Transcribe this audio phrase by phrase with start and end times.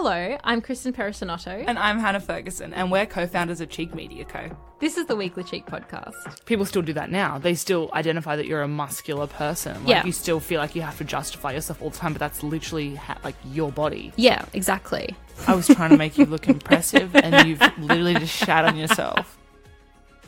[0.00, 1.64] Hello, I'm Kristin Perissinotto.
[1.66, 4.56] And I'm Hannah Ferguson, and we're co founders of Cheek Media Co.
[4.78, 6.44] This is the Weekly Cheek podcast.
[6.44, 7.36] People still do that now.
[7.38, 9.74] They still identify that you're a muscular person.
[9.80, 10.06] Like, Yeah.
[10.06, 12.94] You still feel like you have to justify yourself all the time, but that's literally
[12.94, 14.12] ha- like your body.
[14.14, 15.16] Yeah, exactly.
[15.48, 19.36] I was trying to make you look impressive, and you've literally just shat on yourself.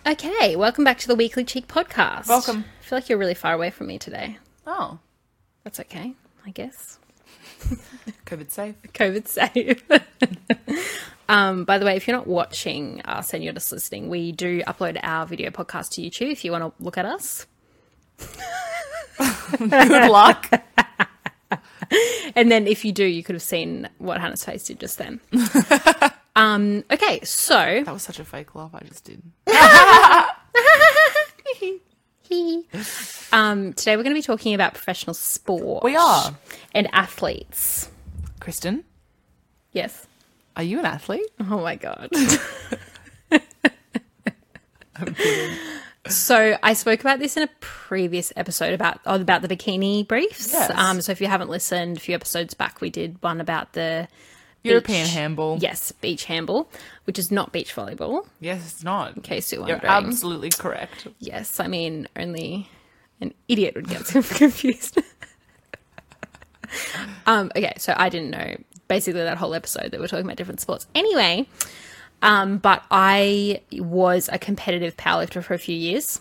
[0.04, 2.26] Okay, welcome back to the Weekly Cheek podcast.
[2.26, 2.64] Welcome.
[2.80, 4.38] I feel like you're really far away from me today.
[4.66, 4.98] Oh,
[5.62, 6.14] That's okay,
[6.44, 6.98] I guess.
[8.26, 8.74] COVID safe.
[8.92, 9.82] COVID safe.
[11.28, 14.62] um, by the way, if you're not watching us and you're just listening, we do
[14.62, 17.46] upload our video podcast to YouTube if you want to look at us.
[19.58, 20.62] Good luck.
[22.36, 25.20] And then if you do, you could have seen what Hannah's face did just then.
[26.36, 29.22] um, okay, so That was such a fake laugh I just did.
[33.32, 35.84] Um, today we're going to be talking about professional sport.
[35.84, 36.34] We are.
[36.74, 37.90] And athletes.
[38.40, 38.84] Kristin,
[39.72, 40.06] Yes.
[40.56, 41.26] are you an athlete?
[41.40, 42.10] Oh my god.
[46.06, 50.50] So I spoke about this in a previous episode about oh, about the bikini briefs.
[50.52, 50.70] Yes.
[50.74, 54.08] Um, so if you haven't listened, a few episodes back, we did one about the
[54.62, 55.58] European beach- handball.
[55.60, 56.68] Yes, beach handball,
[57.04, 58.26] which is not beach volleyball.
[58.40, 59.16] Yes, it's not.
[59.16, 61.06] In case you're You're absolutely correct.
[61.18, 62.68] Yes, I mean only
[63.20, 64.98] an idiot would get so confused.
[67.26, 68.56] um, okay, so I didn't know
[68.88, 70.86] basically that whole episode that we're talking about different sports.
[70.94, 71.46] Anyway,
[72.22, 76.20] um, but I was a competitive powerlifter for a few years.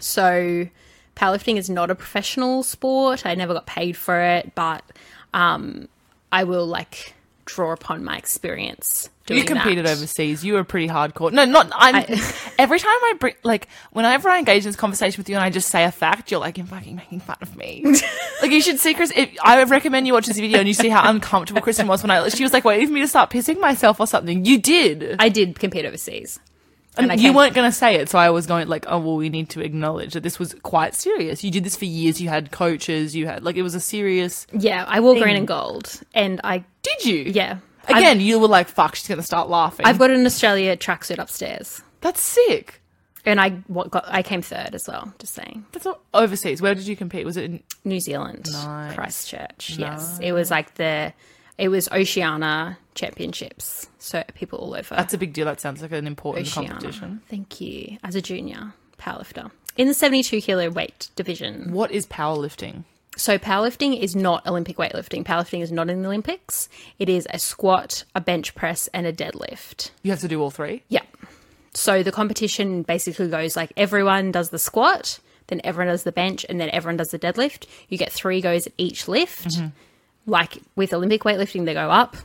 [0.00, 0.68] So
[1.16, 3.26] powerlifting is not a professional sport.
[3.26, 4.84] I never got paid for it, but
[5.34, 5.88] um,
[6.30, 7.14] I will like
[7.54, 9.08] draw upon my experience.
[9.26, 9.92] Doing You competed that.
[9.92, 10.44] overseas.
[10.44, 11.30] You were pretty hardcore.
[11.32, 11.94] No, not I'm.
[11.96, 15.44] I- every time I bring, like, whenever I engage in this conversation with you and
[15.44, 17.84] I just say a fact, you're like, you're fucking making fun of me.
[18.42, 19.12] like, you should see Chris.
[19.14, 22.10] If, I recommend you watch this video and you see how uncomfortable Kristin was when
[22.10, 22.28] I.
[22.30, 24.44] She was like waiting for me to start pissing myself or something.
[24.44, 26.40] You did, I did compete overseas.
[26.96, 29.16] And, I you weren't going to say it, so I was going like, oh well,
[29.16, 31.42] we need to acknowledge that this was quite serious.
[31.42, 32.20] You did this for years.
[32.20, 33.14] You had coaches.
[33.16, 34.46] You had like it was a serious.
[34.52, 37.16] Yeah, I wore green and gold, and I Did you?
[37.32, 37.58] yeah.
[37.88, 39.86] Again, you were like, fuck, she's going to start laughing.
[39.86, 42.80] I've got an Australia tracksuit upstairs, That's sick.
[43.26, 45.12] and I what got I came third as well.
[45.18, 46.62] Just saying, That's all, overseas.
[46.62, 47.24] Where did you compete?
[47.26, 48.94] Was it in New Zealand, Nice.
[48.94, 49.70] Christchurch.
[49.78, 51.12] Yes, it was like the
[51.58, 55.46] it was Oceania Championships, so people all over That's a big deal.
[55.46, 56.70] That sounds like an important Oceania.
[56.70, 57.22] competition.
[57.28, 57.98] Thank you.
[58.02, 61.72] As a junior powerlifter in the seventy-two kilo weight division.
[61.72, 62.84] What is powerlifting?
[63.16, 65.24] So powerlifting is not Olympic weightlifting.
[65.24, 66.70] Powerlifting is not in the Olympics.
[66.98, 69.90] It is a squat, a bench press, and a deadlift.
[70.02, 70.82] You have to do all three.
[70.88, 71.02] Yeah.
[71.74, 76.46] So the competition basically goes like everyone does the squat, then everyone does the bench,
[76.48, 77.66] and then everyone does the deadlift.
[77.88, 79.48] You get three goes at each lift.
[79.48, 79.66] Mm-hmm.
[80.26, 82.16] Like with Olympic weightlifting, they go up.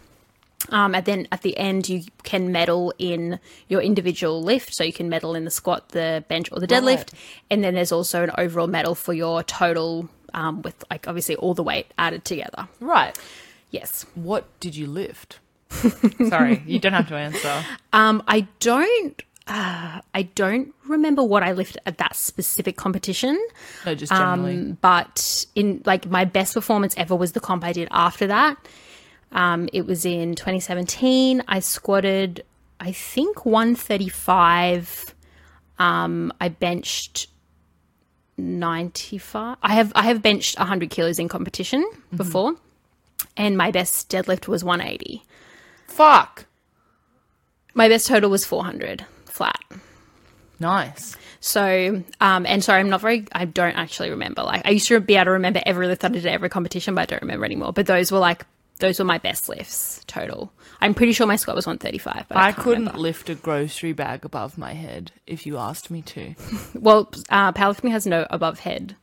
[0.69, 4.75] Um, and then at the end, you can medal in your individual lift.
[4.75, 6.97] So you can medal in the squat, the bench, or the deadlift.
[6.97, 7.13] Right.
[7.50, 11.53] And then there's also an overall medal for your total, um, with like obviously all
[11.53, 12.68] the weight added together.
[12.80, 13.18] Right.
[13.72, 14.06] Yes.
[14.16, 15.40] What did you lift?
[16.30, 17.63] Sorry, you don't have to answer.
[17.91, 19.22] Um, I don't.
[19.47, 23.40] Uh, I don't remember what I lifted at that specific competition.
[23.85, 24.58] No, just generally.
[24.58, 28.57] Um, but in like my best performance ever was the comp I did after that.
[29.31, 31.44] Um, it was in 2017.
[31.47, 32.44] I squatted,
[32.80, 35.16] I think 135.
[35.80, 37.28] Um, I benched
[38.38, 39.57] 95.
[39.63, 42.56] I have I have benched 100 kilos in competition before,
[43.36, 45.24] and my best deadlift was 180.
[45.88, 46.46] Fuck.
[47.74, 49.06] My best total was 400
[49.38, 49.59] flat.
[50.59, 51.16] Nice.
[51.40, 54.42] So, um, and sorry, I'm not very, I don't actually remember.
[54.44, 56.50] Like, I used to be able to remember every lift that I did at every
[56.50, 57.74] competition, but I don't remember anymore.
[57.74, 58.46] But those were like,
[58.80, 60.52] those were my best lifts total.
[60.81, 62.25] I'm pretty sure my squat was 135.
[62.28, 63.00] But I, I couldn't remember.
[63.00, 66.36] lift a grocery bag above my head if you asked me to.
[66.75, 68.96] Well, uh, powerlifting has no above head.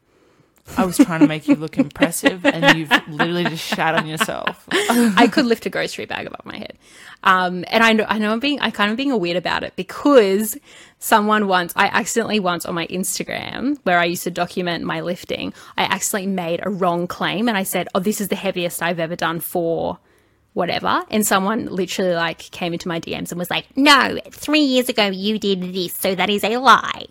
[0.77, 4.67] I was trying to make you look impressive, and you've literally just shat on yourself.
[4.73, 6.79] I could lift a grocery bag above my head.
[7.23, 9.63] Um, and I know, I know I'm being, I kind of being a weird about
[9.63, 10.57] it because
[10.99, 15.55] someone once, I accidentally once on my Instagram where I used to document my lifting,
[15.77, 19.01] I accidentally made a wrong claim and I said, oh, this is the heaviest I've
[19.01, 19.99] ever done for
[20.53, 21.03] whatever.
[21.11, 25.07] And someone literally like came into my DMs and was like, no, three years ago
[25.07, 27.07] you did this, so that is a lie.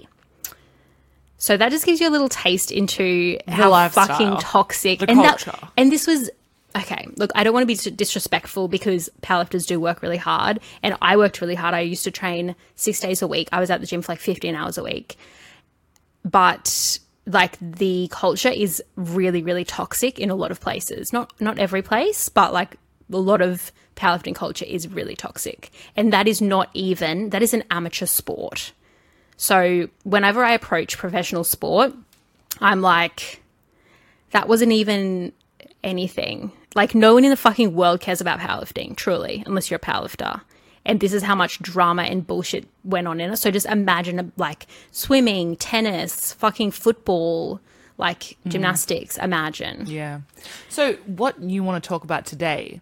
[1.44, 4.08] So that just gives you a little taste into how lifestyle.
[4.08, 5.68] fucking toxic The and that- culture.
[5.76, 6.30] and this was
[6.74, 7.06] okay.
[7.18, 11.18] Look, I don't want to be disrespectful because powerlifters do work really hard, and I
[11.18, 11.74] worked really hard.
[11.74, 13.50] I used to train six days a week.
[13.52, 15.18] I was at the gym for like fifteen hours a week,
[16.24, 21.58] but like the culture is really really toxic in a lot of places not not
[21.58, 22.76] every place but like
[23.12, 25.70] a lot of powerlifting culture is really toxic.
[25.96, 28.72] And that is not even, that is an amateur sport.
[29.38, 31.94] So whenever I approach professional sport,
[32.60, 33.42] I'm like,
[34.32, 35.34] that wasn't even
[35.84, 36.52] anything.
[36.76, 40.42] Like, no one in the fucking world cares about powerlifting, truly, unless you're a powerlifter.
[40.86, 43.38] And this is how much drama and bullshit went on in it.
[43.38, 47.62] So just imagine like swimming, tennis, fucking football,
[47.98, 49.18] like gymnastics.
[49.18, 49.86] Imagine.
[49.88, 50.22] Yeah.
[50.70, 52.82] So what you want to talk about today,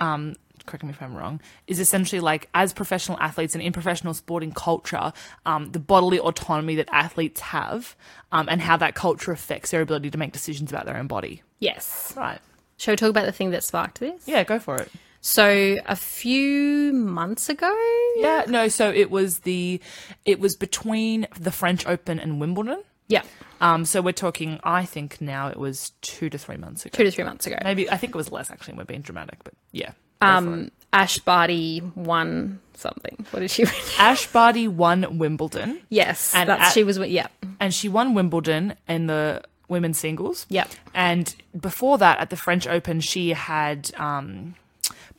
[0.00, 0.34] um,
[0.66, 4.52] correct me if I'm wrong, is essentially like as professional athletes and in professional sporting
[4.52, 5.12] culture,
[5.46, 7.96] um, the bodily autonomy that athletes have,
[8.32, 11.42] um, and how that culture affects their ability to make decisions about their own body.
[11.58, 12.12] Yes.
[12.16, 12.38] Right.
[12.76, 14.26] Shall we talk about the thing that sparked this?
[14.26, 14.90] Yeah, go for it.
[15.20, 17.72] So a few months ago,
[18.16, 19.80] Yeah, no, so it was the
[20.24, 22.82] it was between the French Open and Wimbledon.
[23.06, 23.22] yeah,
[23.60, 26.96] Um, so we're talking I think now it was two to three months ago.
[26.96, 27.56] two to three months ago.
[27.62, 29.92] Maybe I think it was less actually, we're being dramatic, but yeah.
[30.22, 33.24] Um, Ash Barty won something.
[33.30, 33.72] What did she win?
[33.98, 35.80] Ash Barty won Wimbledon.
[35.88, 36.98] yes, And that's at- she was.
[36.98, 37.28] Yeah,
[37.60, 40.44] and she won Wimbledon in the women's singles.
[40.50, 40.68] Yep.
[40.94, 44.54] And before that, at the French Open, she had, um,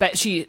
[0.03, 0.47] but she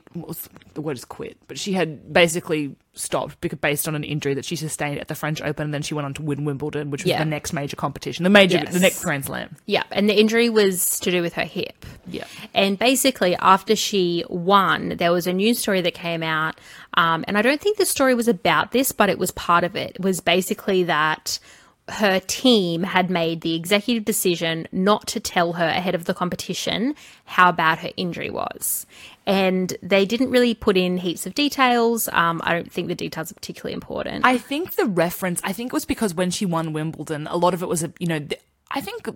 [0.75, 4.45] the word is quit, but she had basically stopped because based on an injury that
[4.45, 7.05] she sustained at the French Open, and then she went on to win Wimbledon, which
[7.05, 7.21] was Yeah.
[7.21, 8.73] the next major competition, the major, Yes.
[8.73, 9.55] the next Grand Slam.
[9.67, 11.87] yeah, and the injury was to do with her hip.
[12.09, 12.25] Yeah.
[12.53, 16.56] And basically, after she won, there was a news story that came out.
[16.95, 19.77] Um, and I don't think the story was about this, but it was part of
[19.77, 19.93] it.
[19.95, 21.39] It was basically that
[21.88, 26.94] her team had made the executive decision not to tell her ahead of the competition
[27.25, 28.86] how bad her injury was.
[29.26, 32.08] And they didn't really put in heaps of details.
[32.12, 34.25] Um, I don't think the details are particularly important.
[34.25, 37.52] I think the reference, I think it was because when she won Wimbledon, a lot
[37.52, 38.40] of it was, you know, th-
[38.70, 39.08] I think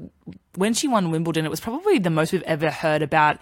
[0.55, 3.39] when she won Wimbledon, it was probably the most we've ever heard about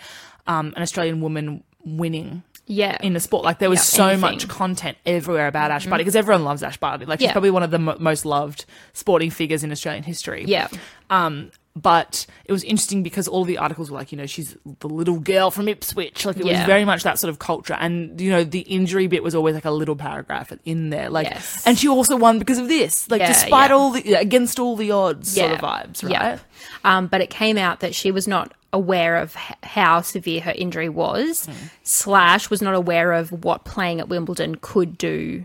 [0.46, 2.98] um, an Australian woman winning yeah.
[3.02, 3.44] in the sport.
[3.44, 4.20] Like there was Yeah, so anything.
[4.20, 7.04] much content everywhere about Ash Barty because everyone loves Ash Barty.
[7.06, 7.32] Like she's Yeah.
[7.32, 10.44] probably one of the mo- most loved sporting figures in Australian history.
[10.46, 10.68] yeah.
[11.10, 14.88] Um, but it was interesting because all the articles were like, you know, she's the
[14.88, 16.24] little girl from Ipswich.
[16.24, 17.74] Like it was very much that sort of culture.
[17.78, 21.10] And, you know, the injury bit was always like a little paragraph in there.
[21.10, 21.62] Like, Yes.
[21.66, 23.10] and she also won because of this.
[23.10, 23.76] Like, Yeah, despite yeah.
[23.76, 25.82] all the, against all the odds sort of Yeah.
[25.84, 26.12] vibes, right?
[26.12, 26.38] Yeah.
[26.82, 30.52] Um, but it came out that she was not aware of h- how severe her
[30.52, 31.52] injury was, Hmm.
[31.82, 35.44] slash was not aware of what playing at Wimbledon could do,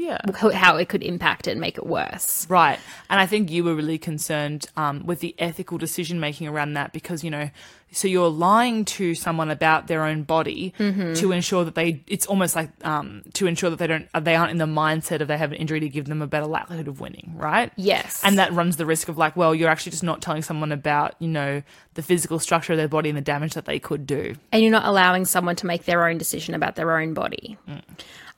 [0.00, 0.18] Yeah.
[0.54, 2.46] how it could impact it and make it worse.
[2.48, 2.78] Right.
[3.10, 6.92] And I think you were really concerned um, with the ethical decision making around that
[6.92, 7.50] because, you know,
[7.92, 12.54] so you're lying to someone about their own body to ensure that they, it's almost
[12.54, 15.50] like um, to ensure that they don't, they aren't in the mindset of they have
[15.50, 17.72] an injury to give them a better likelihood of winning, right?
[17.76, 18.22] Yes.
[18.24, 21.16] And that runs the risk of like, well, you're actually just not telling someone about,
[21.18, 21.62] you know,
[21.94, 24.34] the physical structure of their body and the damage that they could do.
[24.52, 27.58] and you're not allowing someone to make their own decision about their own body.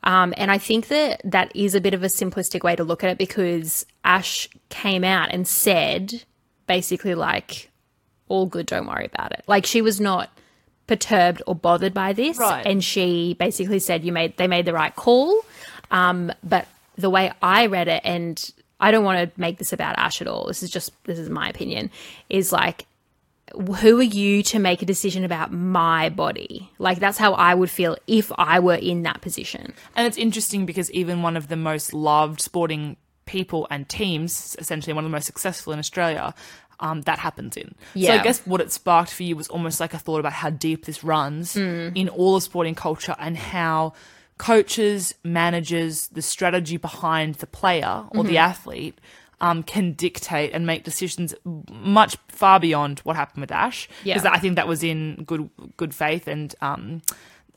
[0.04, 3.04] Um, and I think that that is a bit of a simplistic way to look
[3.04, 6.24] at it because Ash came out and said
[6.66, 7.70] basically like,
[8.28, 9.44] all good, don't worry about it.
[9.46, 10.30] Like she was not
[10.86, 12.66] perturbed or bothered by this, Right.
[12.66, 15.40] and she basically said you made they made the right call.
[15.90, 16.66] Um, but
[16.96, 20.26] the way I read it, and I don't want to make this about Ash at
[20.26, 20.46] all.
[20.48, 21.90] This is just this is my opinion.
[22.28, 22.86] Is like
[23.54, 26.70] who are you to make a decision about my body?
[26.78, 29.74] Like that's how I would feel if I were in that position.
[29.96, 34.92] And it's interesting because even one of the most loved sporting people and teams, essentially
[34.92, 36.34] one of the most successful in Australia,
[36.80, 37.74] um, that happens in.
[37.94, 38.08] Yeah.
[38.08, 40.50] So I guess what it sparked for you was almost like a thought about how
[40.50, 43.92] deep this runs in all of sporting culture and how
[44.38, 48.98] coaches, managers, the strategy behind the player or the athlete
[49.42, 51.34] um, can dictate and make decisions
[51.70, 53.88] much far beyond what happened with Ash.
[54.04, 54.14] Yeah.
[54.14, 57.02] Because I think that was in good good faith and um,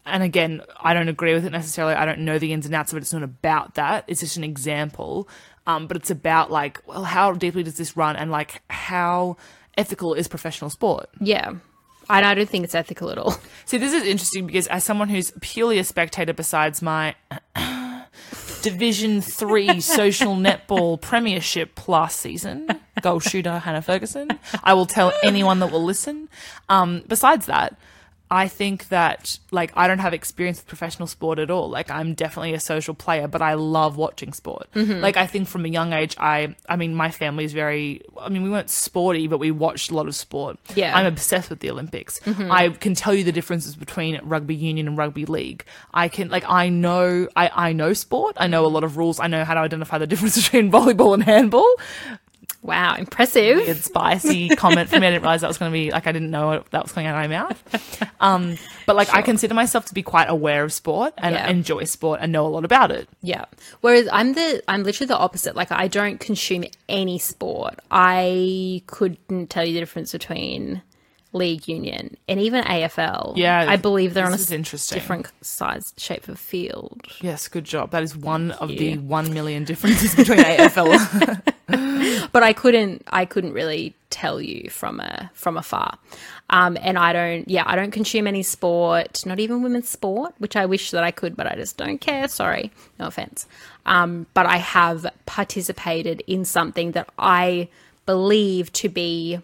[0.08, 1.96] and again, I don't agree with it necessarily.
[1.96, 3.02] I don't know the ins and outs of it.
[3.02, 4.04] It's not about that.
[4.08, 5.28] It's just an example.
[5.68, 9.38] Um, but it's about like, well, how deeply does this run, and like how
[9.78, 11.10] ethical is professional sport?
[11.20, 11.54] Yeah.
[12.08, 13.36] And I don't think it's ethical at all.
[13.66, 17.16] See, this is interesting because as someone who's purely a spectator, besides my
[18.66, 22.68] Division Three social netball premiership plus season,
[23.00, 24.28] goal shooter Hannah Ferguson,
[24.64, 26.30] I will tell anyone that will listen.
[26.68, 27.78] Um, besides that,
[28.30, 31.70] I think that like I don't have experience with professional sport at all.
[31.70, 34.68] Like I'm definitely a social player, but I love watching sport.
[34.74, 35.00] Mm-hmm.
[35.00, 38.02] Like I think from a young age, I I mean my family is very.
[38.20, 40.58] I mean we weren't sporty, but we watched a lot of sport.
[40.74, 40.98] Yeah.
[40.98, 42.20] I'm obsessed with the Olympics.
[42.22, 42.52] Mm-hmm.
[42.52, 45.64] I can tell you the differences between rugby union and rugby league.
[45.94, 48.38] I can like I know I I know sport.
[48.40, 49.20] I know a lot of rules.
[49.20, 51.76] I know how to identify the difference between volleyball and handball.
[52.66, 53.58] Wow, impressive.
[53.58, 55.06] weird spicy comment for me.
[55.06, 57.08] I didn't realize that was going to be like I didn't know that was coming
[57.08, 58.04] out of my mouth.
[58.20, 58.58] Um,
[58.88, 61.48] but like I consider myself to be quite aware of sport and Yeah.
[61.48, 63.08] enjoy sport and know a lot about it.
[63.22, 63.46] Yeah.
[63.82, 65.56] Whereas I'm the I'm literally the opposite.
[65.56, 67.76] Like I don't consume any sport.
[67.92, 70.82] I couldn't tell you the difference between
[71.36, 73.34] league union and even AFL.
[73.36, 74.96] Yeah, I believe they're on a interesting.
[74.98, 77.02] different size shape of field.
[77.22, 77.92] Yes, good job.
[77.92, 81.52] That is one of the one million differences between AFL.
[82.32, 85.98] But I couldn't I couldn't really tell you from a from afar.
[86.50, 90.56] Um, and I don't yeah, I don't consume any sport, not even women's sport, which
[90.56, 92.28] I wish that I could, but I just don't care.
[92.28, 92.72] Sorry.
[93.00, 93.48] No offense.
[93.86, 97.70] Um, but I have participated in something that I
[98.06, 99.40] believe to be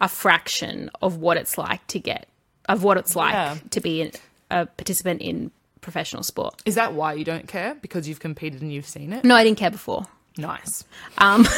[0.00, 2.28] a fraction of what it's like to get
[2.68, 3.56] of what it's like Yeah.
[3.70, 4.10] to be an,
[4.50, 5.50] a participant in
[5.80, 6.60] professional sport.
[6.66, 7.74] is that why you don't care?
[7.76, 9.24] Because you've competed and you've seen it?
[9.24, 10.06] No, I didn't care before.
[10.36, 10.84] Nice.
[11.16, 11.46] Um,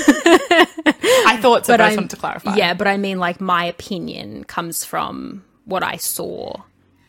[0.86, 2.54] I thought so, but I just I'm- wanted to clarify.
[2.56, 6.62] Yeah, but I mean, like, my opinion comes from what I saw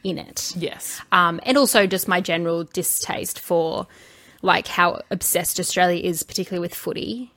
[0.03, 0.51] in it.
[0.57, 0.99] Yes.
[1.11, 3.87] Um, and also just my general distaste for,
[4.41, 7.31] like, how obsessed Australia is, particularly with footy.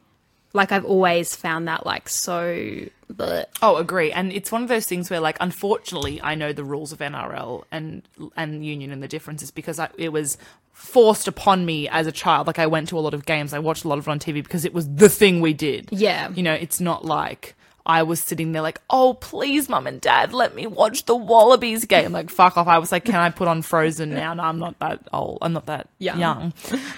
[0.55, 2.87] Like, I've always found that, like, so.
[3.13, 3.45] bleh.
[3.61, 4.13] Oh, agree.
[4.13, 7.65] And it's one of those things where, like, unfortunately, I know the rules of NRL
[7.71, 8.03] and
[8.37, 10.39] and union and the differences because I, it was
[10.73, 12.47] forced upon me as a child.
[12.47, 14.19] Like, I went to a lot of games, I watched a lot of it on
[14.21, 15.89] TV because it was the thing we did.
[15.91, 16.31] Yeah.
[16.31, 17.55] You know, it's not like
[17.87, 21.85] I was sitting there like, oh, please, mum and dad, let me watch the Wallabies
[21.85, 22.13] game.
[22.13, 22.67] Like, fuck off.
[22.67, 24.33] I was like, can I put on Frozen now?
[24.33, 25.39] No, I'm not that old.
[25.43, 26.19] I'm not that Young.
[26.19, 26.53] young.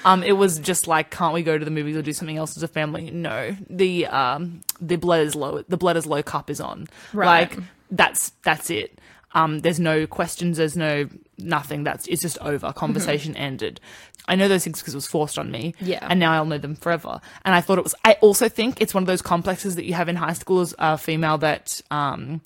[0.05, 2.57] Um, it was just like, can't we go to the movies or do something else
[2.57, 3.11] as a family?
[3.11, 3.57] No.
[3.69, 5.65] The um, the Bledisloe.
[5.69, 6.87] The Bledisloe cup is on.
[7.13, 7.51] Right.
[7.51, 7.59] Like
[7.91, 8.99] that's that's it.
[9.33, 10.57] Um, there's no questions.
[10.57, 11.85] There's no nothing.
[11.85, 12.73] That's it's just over.
[12.73, 13.81] Conversation ended.
[14.29, 15.75] I know those things because it was forced on me.
[15.81, 16.07] Yeah.
[16.09, 17.21] And now I'll know them forever.
[17.45, 17.95] And I thought it was.
[18.05, 20.75] I also think it's one of those complexes that you have in high school as
[20.79, 22.41] a female that um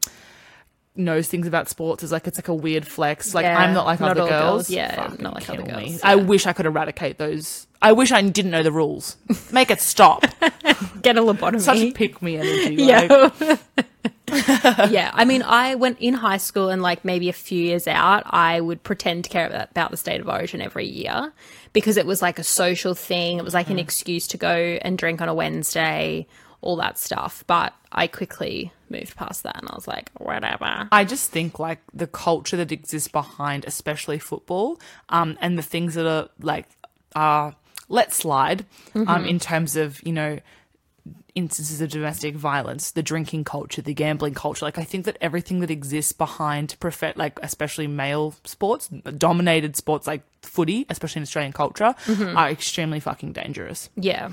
[0.96, 3.34] knows things about sports is like it's like a weird flex.
[3.34, 4.30] Like Yeah, I'm not like not other girls.
[4.68, 4.70] girls.
[4.70, 5.90] Yeah, Fucking not like other kill me.
[5.90, 7.66] girls, I wish I could eradicate those.
[7.80, 9.16] I wish I didn't know the rules.
[9.52, 10.22] Make it stop.
[11.02, 11.60] Get a lobotomy.
[11.60, 12.74] Such a pick me energy.
[12.82, 13.00] Yeah.
[13.02, 13.56] Like, yeah.
[15.14, 18.60] I mean, I went in high school and like maybe a few years out, I
[18.60, 21.32] would pretend to care about, the state of origin every year
[21.72, 23.38] because it was like a social thing.
[23.38, 26.26] It was like an excuse to go and drink on a Wednesday,
[26.60, 27.44] all that stuff.
[27.46, 30.88] But I quickly moved past that and I was like, whatever.
[30.92, 35.94] I just think like the culture that exists behind, especially football, um, and the things
[35.94, 36.66] that are like
[37.14, 37.54] are
[37.88, 38.64] let slide,
[38.94, 40.38] um, in terms of you know
[41.34, 44.64] instances of domestic violence, the drinking culture, the gambling culture.
[44.64, 50.06] Like I think that everything that exists behind profe- like especially male sports, dominated sports
[50.06, 53.90] like footy, especially in Australian culture, are extremely fucking dangerous.
[53.96, 54.30] Yeah.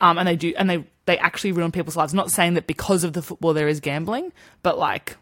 [0.00, 2.12] Um, and they do, and they they actually ruin people's lives.
[2.14, 4.32] Not saying that because of the football there is gambling,
[4.62, 5.16] but like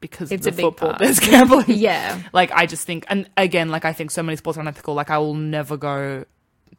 [0.00, 0.98] because It's of a the football part.
[1.00, 1.64] there's gambling.
[1.68, 2.20] Yeah.
[2.34, 4.94] Like I just think, and again, like I think so many sports are unethical.
[4.94, 6.24] Like I will never go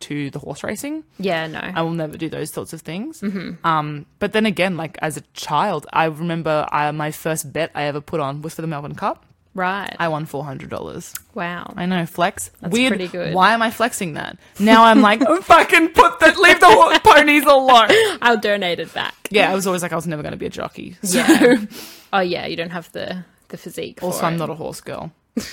[0.01, 1.03] to the horse racing.
[1.19, 1.47] Yeah.
[1.47, 1.59] No.
[1.59, 3.21] I will never do those sorts of things.
[3.21, 3.65] Mm-hmm.
[3.65, 7.83] Um, but then again, like as a child, I remember I, my first bet I
[7.83, 9.25] ever put on was for the Melbourne Cup.
[9.55, 9.95] right.
[9.99, 11.13] I won four hundred dollars.
[11.33, 11.73] wow.
[11.75, 12.51] I know, flex.
[12.61, 12.91] That's Weird.
[12.91, 13.33] pretty good.
[13.33, 14.37] Why am I flexing that?
[14.59, 17.87] Now I'm like, oh, fucking put the leave the horse ponies alone.
[18.21, 19.15] I'll donate it back.
[19.31, 20.95] Yeah, I was always like, I was never going to be a jockey.
[21.01, 21.65] So, Yeah.
[22.13, 22.45] oh, yeah.
[22.45, 24.03] You don't have the, the physique.
[24.03, 24.37] also, I'm it.
[24.37, 25.11] not a horse girl.
[25.35, 25.43] Do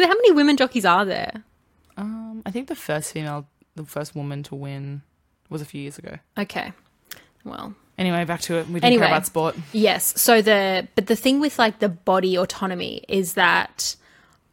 [0.00, 1.42] they, how many women jockeys are there?
[1.96, 3.46] Um, I think the first female,
[3.76, 5.02] the first woman to win
[5.50, 6.18] was a few years ago.
[6.38, 6.72] Okay.
[7.44, 8.66] Well, Anyway, back to it.
[8.66, 9.06] We didn't Anyway.
[9.06, 9.54] care about sport.
[9.72, 10.20] Yes.
[10.20, 13.94] So the but the thing with like the body autonomy is that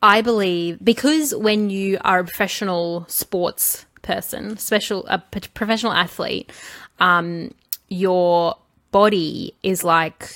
[0.04, 6.52] I believe because when you are a professional sports person, special a p- professional athlete,
[7.00, 7.52] um,
[7.88, 8.58] your
[8.92, 10.30] body is like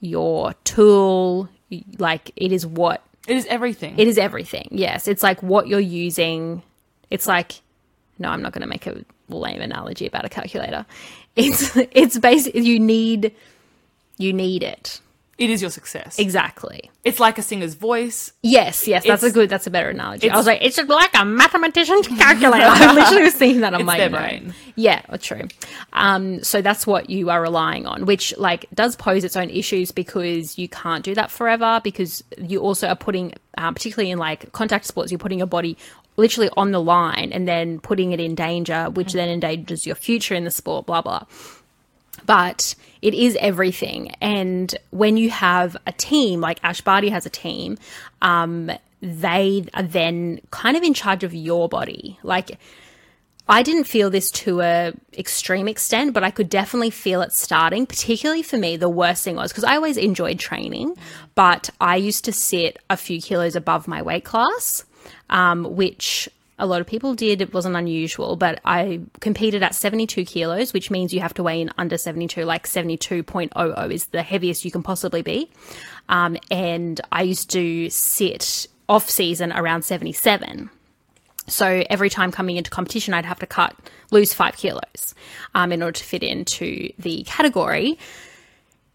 [0.00, 1.48] your tool.
[1.98, 3.98] Like it is what It is everything.
[3.98, 4.68] it is everything.
[4.70, 6.62] Yes, it's like what you're using.
[7.10, 7.60] It's like
[8.18, 10.86] no, I'm not going to make a lame analogy about a calculator.
[11.36, 13.34] It's it's basically you need
[14.18, 15.00] you need it
[15.36, 16.18] it is your success.
[16.18, 16.90] exactly.
[17.02, 18.32] It's like a singer's voice.
[18.42, 19.50] Yes, yes, that's a good.
[19.50, 20.30] That's a better analogy.
[20.30, 22.66] I was like, it's like a mathematician's calculator.
[22.66, 23.74] I literally was thinking that.
[23.74, 24.18] It's their no.
[24.18, 24.54] brain.
[24.76, 25.48] Yeah, true.
[25.92, 29.90] Um, so that's what you are relying on, which like does pose its own issues
[29.92, 34.52] because you can't do that forever because you also are putting, um, particularly in like
[34.52, 35.76] contact sports, you're putting your body
[36.16, 40.34] literally on the line and then putting it in danger, which then endangers your future
[40.34, 40.86] in the sport.
[40.86, 41.24] Blah blah
[42.26, 44.14] but it is everything.
[44.20, 47.78] And when you have a team, like Ash Barty has a team,
[48.22, 52.18] um, they are then kind of in charge of your body.
[52.22, 52.58] Like,
[53.46, 57.84] I didn't feel this to a extreme extent, but I could definitely feel it starting.
[57.84, 60.96] Particularly for me, the worst thing was because I always enjoyed training,
[61.34, 64.86] but I used to sit a few kilos above my weight class,
[65.28, 67.42] um, which a lot of people did.
[67.42, 71.60] It wasn't unusual, but I competed at 72 kilos, which means you have to weigh
[71.60, 75.50] in under 72, like 72.00 is the heaviest you can possibly be.
[76.08, 80.70] Um, and I used to sit off season around 77.
[81.46, 83.76] So every time coming into competition, I'd have to cut,
[84.10, 85.14] lose five kilos
[85.54, 87.98] um, in order to fit into the category.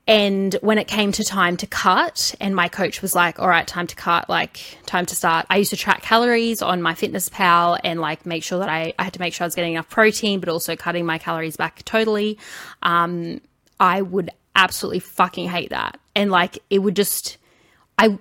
[0.09, 3.67] And when it came to time to cut, and my coach was like, all right,
[3.67, 5.45] time to cut, like, time to start.
[5.51, 9.13] I used to track calories on MyFitnessPal and like make sure that I, I had
[9.13, 12.39] to make sure I was getting enough protein, but also cutting my calories back totally.
[12.81, 13.39] Um,
[13.79, 15.99] I would absolutely fucking hate that.
[16.15, 17.37] And like, it would just,
[17.99, 18.17] I,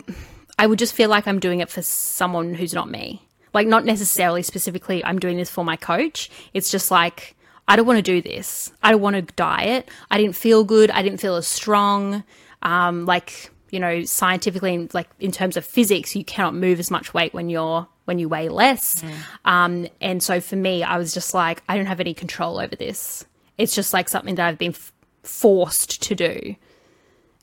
[0.59, 3.23] I would just feel like I'm doing it for someone who's not me.
[3.55, 6.31] Like, not necessarily specifically, I'm doing this for my coach.
[6.53, 7.35] It's just like,
[7.69, 8.73] I don't want to do this.
[8.83, 9.89] I don't want to diet.
[10.11, 10.91] I didn't feel good.
[10.91, 12.25] I didn't feel as strong.
[12.63, 17.13] Um, like, you know, scientifically, like in terms of physics, you cannot move as much
[17.13, 19.03] weight when you're when you weigh less.
[19.03, 19.13] Mm.
[19.45, 22.75] Um, and so for me, I was just like, I don't have any control over
[22.75, 23.27] this.
[23.59, 26.57] It's just like something that I've been f- forced to do,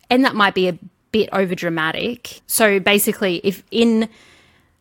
[0.09, 0.79] and that might be a
[1.11, 2.41] bit over dramatic.
[2.47, 4.09] So basically, if in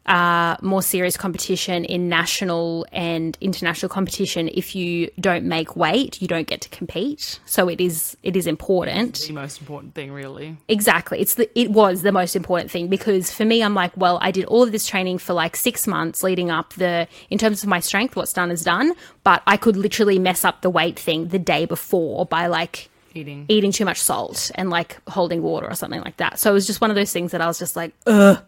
[0.07, 4.51] uh, more serious competition in national and international competition.
[4.53, 7.41] If you don't make weight you don't get to compete.
[7.47, 9.25] So it is it is important.
[9.27, 10.57] The most important thing really.
[10.69, 11.21] Exactly.
[11.21, 14.31] It's the it was the most important thing because for me i'm like well i
[14.31, 17.69] did all of this training for like six months leading up the in terms of
[17.69, 18.93] my strength what's done is done
[19.23, 23.47] but i could literally mess up the weight thing the day before by like eating.
[23.49, 26.39] eating too much salt and like holding water or something like that.
[26.39, 28.43] So it was just one of those things that i was just like ugh.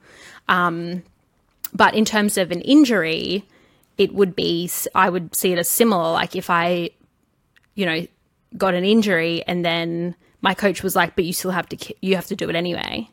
[0.48, 1.02] Um
[1.76, 3.44] but in terms of an injury,
[3.98, 6.12] it would be, I would see it as similar.
[6.12, 6.90] Like if I,
[7.74, 8.06] you know,
[8.56, 12.16] got an injury and then my coach was like, but you still have to, you
[12.16, 13.10] have to do it anyway.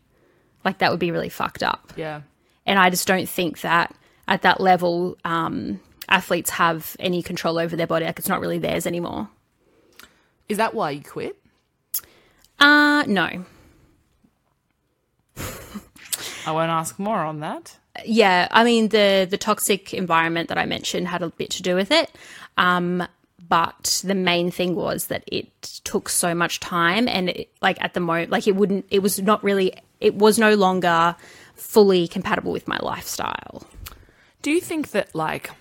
[0.63, 1.93] Like that would be really fucked up.
[1.98, 2.22] Yeah.
[2.65, 3.93] And I just don't think that
[4.27, 8.06] at that level, um, athletes have any control over their body.
[8.06, 9.30] Like it's not really theirs anymore.
[10.47, 11.38] Is that why you quit?
[12.60, 13.45] Uh, no.
[16.45, 20.65] I won't ask more on that yeah, I mean the the toxic environment that I
[20.65, 22.12] mentioned had a bit to do with it.
[22.58, 23.08] Um,
[23.49, 27.93] but the main thing was that it took so much time and it, like at
[27.93, 31.15] the moment like it wouldn't it was not really it was no longer
[31.56, 33.63] fully compatible with my lifestyle.
[34.41, 35.51] Do you think that like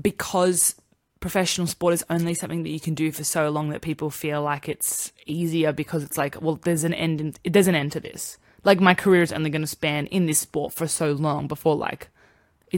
[0.00, 0.76] because
[1.20, 4.40] professional sport is only something that you can do for so long that people feel
[4.42, 8.00] like it's easier because it's like well there's an end in, there's an end to
[8.00, 11.46] this like my career is only going to span in this sport for so long
[11.46, 12.08] before like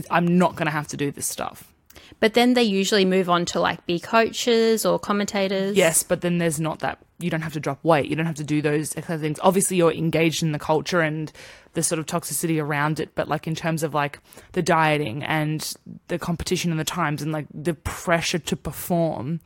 [0.09, 1.73] I'm not going to have to do this stuff.
[2.19, 5.75] But then they usually move on to like be coaches or commentators.
[5.75, 8.07] Yes, but then there's not that you don't have to drop weight.
[8.07, 9.39] You don't have to do those kind of things.
[9.41, 11.31] Obviously, you're engaged in the culture and
[11.73, 13.15] the sort of toxicity around it.
[13.15, 14.19] But like in terms of like
[14.53, 15.73] the dieting and
[16.07, 19.39] the competition and the times and like the pressure to perform,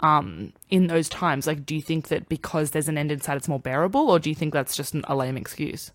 [0.00, 1.46] um, in those times?
[1.46, 4.28] Like, do you think that because there's an end inside, it's more bearable, or do
[4.30, 5.90] you think that's just a lame excuse?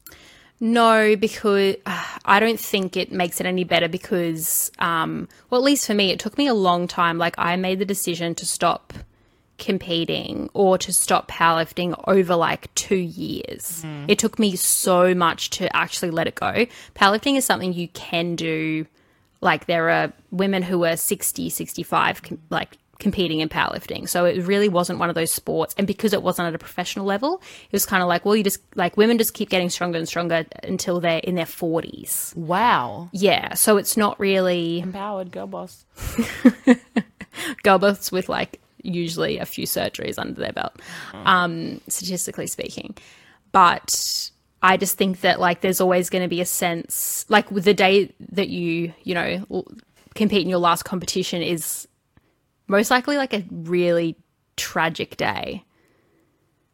[0.59, 5.65] No, because uh, I don't think it makes it any better because, um, well, at
[5.65, 7.17] least for me, it took me a long time.
[7.17, 8.93] Like, I made the decision to stop
[9.57, 13.83] competing or to stop powerlifting over like two years.
[13.85, 14.05] Mm.
[14.07, 16.65] It took me so much to actually let it go.
[16.95, 18.85] Powerlifting is something you can do.
[19.41, 24.09] Like, there are women who are 60, 65, like competing in powerlifting.
[24.09, 25.75] So it really wasn't one of those sports.
[25.77, 28.43] And because it wasn't at a professional level, it was kind of like, well, you
[28.43, 32.35] just like women just keep getting stronger and stronger until they're in their 40s.
[32.35, 33.09] Wow.
[33.11, 33.53] Yeah.
[33.53, 35.85] So it's not really empowered girl boss.
[37.63, 40.73] girl boss with like usually a few surgeries under their belt,
[41.13, 42.95] um, statistically speaking.
[43.51, 47.65] But I just think that like there's always going to be a sense like with
[47.65, 49.65] the day that you, you know,
[50.15, 51.87] compete in your last competition is
[52.73, 54.17] most likely like a really
[54.57, 55.63] tragic day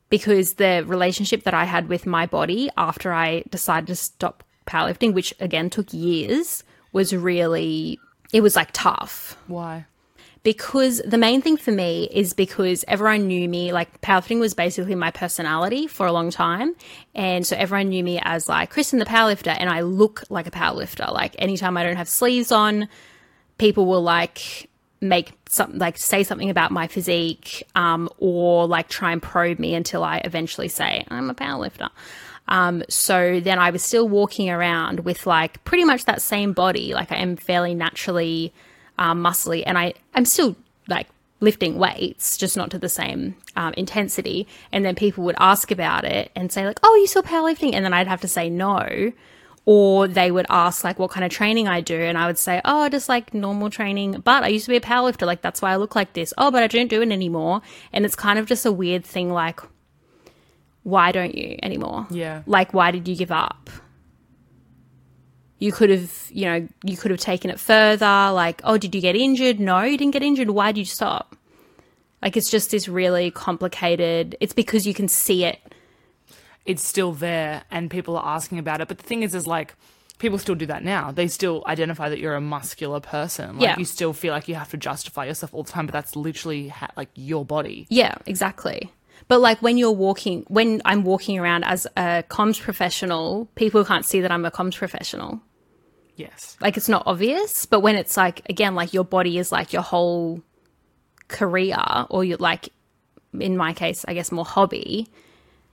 [0.10, 5.14] because the relationship that I had with my body after I decided to stop powerlifting,
[5.14, 8.00] which again took years, was really,
[8.32, 9.38] it was like tough.
[9.48, 9.86] Why?
[10.42, 14.96] Because the main thing for me is because everyone knew me, like powerlifting was basically
[14.96, 16.76] my personality for a long time.
[17.14, 20.52] And so everyone knew me as like Kristin the powerlifter, and I look like a
[20.52, 21.12] powerlifter.
[21.12, 22.88] Like anytime I don't have sleeves on,
[23.58, 24.70] people will like
[25.02, 29.74] make something like say something about my physique um, or like try and probe me
[29.74, 31.90] until I eventually say I'm a powerlifter.
[32.50, 36.94] Um, so then I was still walking around with like pretty much that same body.
[36.94, 38.54] Like I am fairly naturally
[38.98, 40.56] um, muscly, and I I'm still
[40.88, 41.08] like
[41.40, 44.48] lifting weights, just not to the same um, intensity.
[44.72, 47.86] And then people would ask about it and say like, "Oh, you still powerlifting?" And
[47.86, 49.12] then I'd have to say no.
[49.66, 52.60] Or they would ask like what kind of training I do, and I would say,
[52.66, 55.72] "Oh, just like normal training." But I used to be a powerlifter, like that's why
[55.72, 56.34] I look like this.
[56.38, 57.62] Oh, but I don't do it anymore,
[57.94, 59.32] and it's kind of just a weird thing.
[59.32, 59.60] Like,
[60.84, 62.08] why don't you anymore?
[62.10, 62.42] Yeah.
[62.48, 63.70] Like, why did you give up?
[65.60, 68.32] You could have, you know, you could have taken it further.
[68.32, 69.60] Like, oh, did you get injured?
[69.60, 70.50] No, you didn't get injured.
[70.50, 71.36] Why did you stop?
[72.24, 74.38] Like, it's just this really complicated.
[74.40, 75.60] It's because you can see it.
[76.70, 78.88] It's still there and people are asking about it.
[78.88, 79.74] But the thing is, is like
[80.20, 81.12] people still do that now.
[81.12, 83.48] They still identify that you're a muscular person.
[83.58, 83.78] Like Yeah.
[83.80, 86.68] you still feel like you have to justify yourself all the time, but that's literally
[86.68, 87.88] ha- like your body.
[87.90, 88.92] Yeah, exactly.
[89.28, 94.06] But like when you're walking, when I'm walking around as a comms professional, people can't
[94.06, 95.42] see that I'm a comms professional.
[96.16, 96.58] Yes.
[96.60, 99.82] like it's not obvious but when it's like again like your body is like your
[99.92, 100.44] whole
[101.30, 101.78] career
[102.10, 102.70] or you like
[103.40, 105.08] in my case i guess more hobby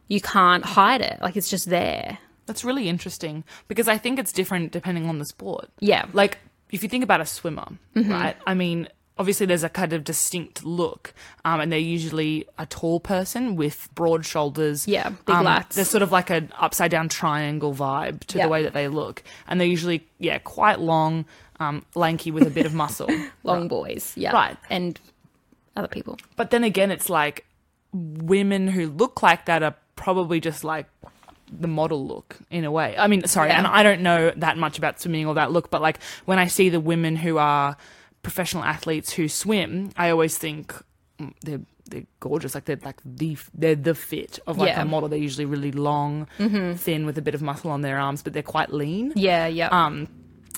[0.08, 4.32] you can't hide it like it's just there That's really interesting because I think it's
[4.32, 5.68] different depending on the sport.
[5.80, 6.38] yeah Like
[6.70, 8.10] if you think about a swimmer, Mm-hmm.
[8.12, 8.36] right?
[8.46, 8.88] I mean,
[9.18, 11.14] obviously there's a kind of distinct look,
[11.44, 14.86] um, and they're usually a tall person with broad shoulders.
[14.86, 15.70] Yeah, big um, lats.
[15.74, 18.44] They're sort of like an upside down triangle vibe to Yeah.
[18.46, 21.24] the way that they look, and they're usually yeah quite long,
[21.60, 23.08] um, lanky with a bit of muscle.
[23.44, 24.56] long boys yeah Right.
[24.68, 25.00] and
[25.76, 27.46] other people But then again, it's like
[27.92, 30.86] women who look like that are probably just like
[31.50, 32.94] the model look in a way.
[32.98, 33.58] I mean, sorry, Yeah.
[33.58, 36.46] and I don't know that much about swimming or that look, but like when I
[36.48, 37.76] see the women who are
[38.22, 40.74] professional athletes who swim, I always think
[41.20, 42.54] mm, they're they're gorgeous.
[42.56, 44.74] Like they're like the they're the fit of like Yeah.
[44.80, 44.88] Mm-hmm.
[44.88, 45.08] a model.
[45.08, 48.42] They're usually really long, thin with a bit of muscle on their arms, but they're
[48.42, 49.12] quite lean.
[49.14, 50.08] yeah yeah Um,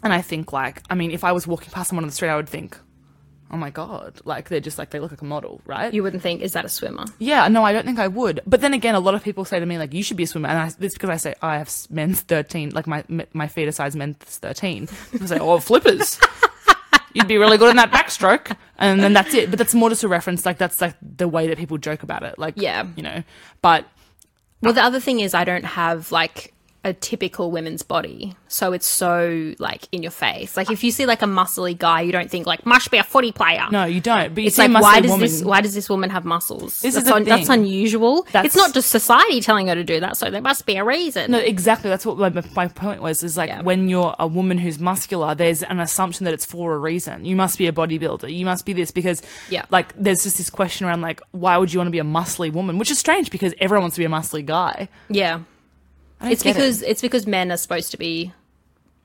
[0.03, 2.31] and I think like, I mean, if I was walking past someone on the street,
[2.31, 2.79] I would think,
[3.51, 5.93] oh my god, like they're just like they look like a model, right?
[5.95, 8.41] you wouldn't think is that a swimmer Yeah, no, I don't think I would.
[8.47, 10.27] But then again, a lot of people say to me like, "You should be a
[10.27, 13.69] swimmer," and I, it's because I say I have men's thirteen, like my my feet
[13.69, 14.89] are size men's thirteen.
[15.13, 16.21] People say, "Oh, flippers."
[17.15, 19.49] You'd be really good in that backstroke, and then that's it.
[19.51, 22.23] But that's more just a reference, like that's like the way that people joke about
[22.23, 22.87] it, like Yeah.
[22.97, 23.23] you know.
[23.63, 23.87] But
[24.61, 26.53] well the other thing is i don't have like
[26.89, 31.07] a typical women's body so it's so like in your face like if you see
[31.07, 34.01] like a muscly guy you don't think like must be a footy player no, you
[34.01, 34.35] don't.
[34.35, 36.81] But you It's see like why does woman, this why does this woman have muscles?
[36.81, 38.23] This is that's, the un- that's unusual.
[38.33, 40.85] That's- it's not just society telling her to do that, so there must be a
[40.85, 41.31] reason.
[41.31, 41.91] No, exactly.
[41.91, 43.23] That's what my, my point was.
[43.23, 43.61] Is like Yeah.
[43.63, 47.25] when you're a woman who's muscular, there's an assumption that it's for a reason.
[47.25, 48.33] You must be a bodybuilder.
[48.35, 49.65] You must be this because, Yeah.
[49.71, 52.51] like, there's just this question around like, why would you want to be a muscly
[52.53, 52.79] woman?
[52.79, 54.89] Which is strange because everyone wants to be a muscly guy.
[55.11, 55.41] yeah,
[56.23, 56.55] it's get it.
[56.55, 58.33] because it's because men are supposed to be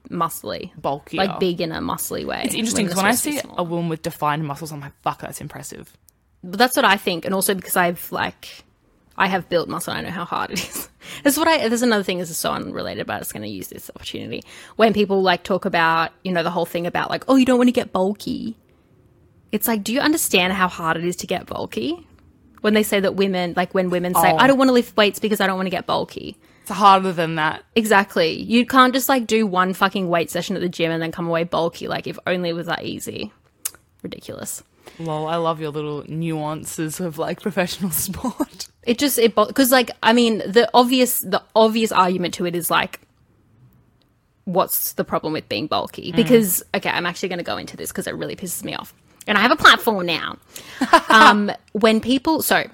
[0.10, 2.43] muscly, bulky, like big in a muscly way.
[2.45, 4.71] It's interesting because when I are supposed to be see a woman with defined muscles,
[4.71, 5.95] I'm like, fuck, that's impressive.
[6.43, 8.63] But that's what I think, and also because I've like
[9.17, 9.93] I have built muscle.
[9.93, 10.89] I know how hard it is.
[11.26, 11.67] This is what I.
[11.67, 12.19] There's another thing.
[12.19, 14.41] This is so unrelated, but I'm just going to use this opportunity
[14.78, 17.58] when people like talk about you know the whole thing about like oh you don't
[17.58, 18.56] want to get bulky.
[19.52, 22.08] It's like, do you understand how hard it is to get bulky?
[22.62, 24.38] When they say that women, like when women say, Oh.
[24.38, 26.38] I don't want to lift weights because I don't want to get bulky.
[26.63, 27.65] It's harder than that.
[27.76, 28.41] Exactly.
[28.41, 31.28] You can't just like do one fucking weight session at the gym and then come
[31.28, 31.89] away bulky.
[31.89, 33.34] Like if only it was that easy.
[34.02, 34.63] Ridiculous.
[34.97, 38.69] Lol, I love your little nuances of like professional sport.
[38.84, 42.71] It just it because like I mean the obvious the obvious argument to it is
[42.71, 43.02] like
[44.45, 46.13] what's the problem with being bulky?
[46.13, 48.93] Because okay, I'm actually going to go into this because it really pisses me off,
[49.28, 50.38] and I have a platform now.
[51.10, 52.65] um, when people so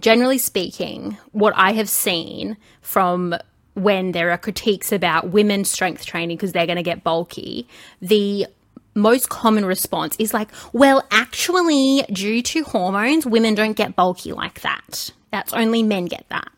[0.00, 3.34] generally speaking, what I have seen from
[3.74, 7.68] when there are critiques about women's strength training because they're going to get bulky,
[8.00, 8.46] the
[8.94, 14.62] most common response is like, well, actually, due to hormones, women don't get bulky like
[14.62, 15.10] that.
[15.30, 16.48] That's only men get that.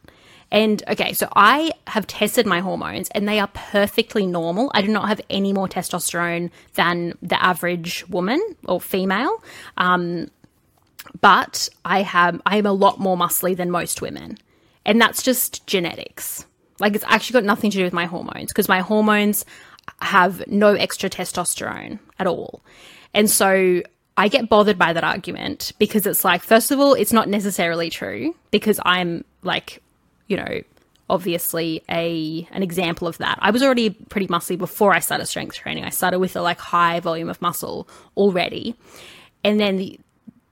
[0.51, 4.71] And okay, so I have tested my hormones and they are perfectly normal.
[4.73, 9.43] I do not have any more testosterone than the average woman or female.
[9.77, 10.31] Um,
[11.21, 14.39] but I have I am a lot more muscly than most women.
[14.85, 16.47] And that's just genetics.
[16.81, 19.45] Like it's actually got nothing to do with my hormones because my hormones
[20.01, 22.63] have no extra testosterone at all.
[23.15, 23.83] And so
[24.17, 27.91] I get bothered by that argument because it's like first of all it's not necessarily
[27.91, 29.83] true because I'm like
[30.27, 30.63] you know
[31.11, 33.39] obviously a an example of that.
[33.41, 35.85] I was already pretty muscly before I started strength training.
[35.85, 38.75] I started with a like high volume of muscle already.
[39.45, 39.99] And then the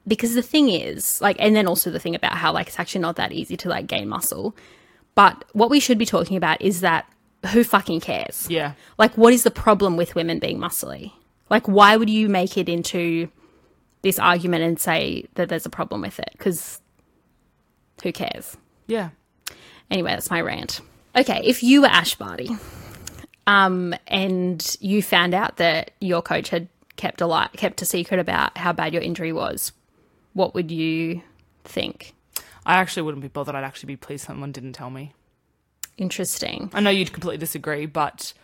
[0.07, 3.01] because the thing is like and then also the thing about how like it's actually
[3.01, 4.55] not that easy to like gain muscle
[5.15, 7.07] but what we should be talking about is that
[7.53, 8.73] who fucking cares Yeah.
[8.99, 11.13] like what is the problem with women being muscly
[11.49, 13.29] Like, why would you make it into
[14.03, 16.31] this argument and say that there's a problem with it?
[16.33, 16.81] Because
[18.03, 18.57] who cares?
[18.89, 19.11] Yeah.
[19.91, 20.81] Anyway, that's my rant.
[21.15, 22.51] Okay, if you were Ash Barty,
[23.47, 28.19] um, and you found out that your coach had kept a li- kept a secret
[28.19, 29.73] about how bad your injury was,
[30.37, 31.23] what would you
[31.65, 32.13] think?
[32.67, 33.55] I actually wouldn't be bothered.
[33.55, 35.15] I'd actually be pleased someone didn't tell me.
[35.97, 36.71] Interesting.
[36.75, 38.35] I know you'd completely disagree, but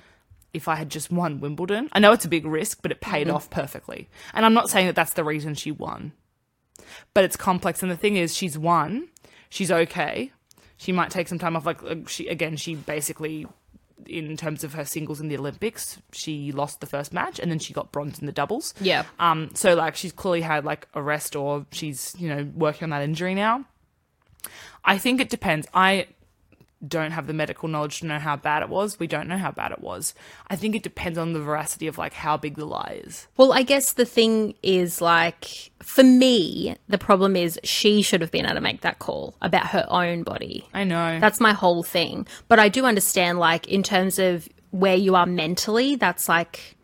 [0.54, 3.28] if I had just won Wimbledon, I know it's a big risk, but it paid
[3.28, 4.08] off perfectly.
[4.32, 6.12] And I'm not saying that that's the reason she won,
[7.12, 7.82] but it's complex.
[7.82, 9.08] And the thing is, she's won.
[9.50, 10.32] She's okay.
[10.78, 11.66] She might take some time off.
[11.66, 13.46] Like uh, she again, she basically,
[14.08, 17.58] in terms of her singles in the Olympics, she lost the first match, and then
[17.58, 18.74] she got bronze in the doubles.
[18.80, 19.04] Yeah.
[19.18, 19.50] Um.
[19.54, 23.02] So like, she's clearly had like a rest, or she's you know working on that
[23.02, 23.64] injury now.
[24.84, 25.66] I think it depends.
[25.72, 26.08] I
[26.86, 28.98] don't have the medical knowledge to know how bad it was.
[28.98, 30.14] We don't know how bad it was.
[30.48, 33.28] I think it depends on the veracity of like how big the lie is.
[33.36, 38.30] Well, I guess the thing is like for me, the problem is she should have
[38.30, 40.68] been able to make that call about her own body.
[40.72, 41.18] I know.
[41.20, 42.26] That's my whole thing.
[42.48, 46.76] But I do understand, like, in terms of where you are mentally, that's like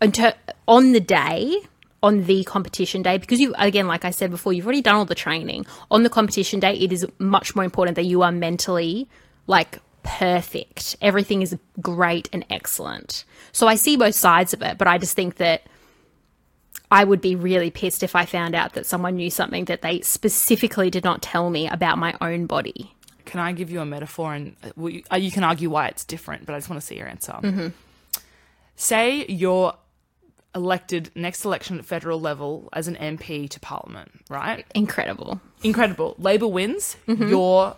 [0.00, 1.56] on the day,
[2.02, 5.04] on the competition day, because you, again, like I said before, you've already done all
[5.04, 5.66] the training.
[5.90, 9.08] On the competition day, it is much more important that you are mentally
[9.46, 10.96] like perfect.
[11.02, 13.24] Everything is great and excellent.
[13.52, 15.62] So I see both sides of it, but I just think that.
[16.90, 20.00] I would be really pissed if I found out that someone knew something that they
[20.00, 22.94] specifically did not tell me about my own body.
[23.26, 26.04] can I give you a metaphor and uh, you, uh, you can argue why it's
[26.04, 27.34] different, but I just want to see your answer.
[28.76, 29.74] Say you're
[30.54, 34.64] elected next election at federal level as an MP to Parliament, right?
[34.74, 35.40] Incredible.
[35.62, 36.16] Incredible.
[36.18, 36.96] Labor wins.
[37.06, 37.28] Mm-hmm.
[37.28, 37.76] You're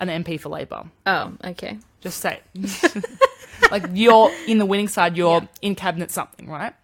[0.00, 0.84] an MP for Labor.
[1.06, 1.78] Oh, okay.
[2.00, 2.40] Just say
[3.70, 6.74] like you're in the winning side, you're in cabinet something, right?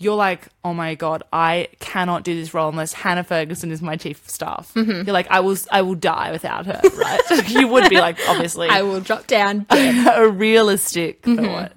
[0.00, 3.96] You're like, oh my god, I cannot do this role unless Hannah Ferguson is my
[3.96, 4.74] chief of staff.
[4.74, 5.06] Mm-hmm.
[5.06, 7.20] You're like, I will, I will die without her, right?
[7.48, 9.66] you would be like, obviously, I will drop down.
[9.70, 11.44] a realistic mm-hmm.
[11.44, 11.72] thought.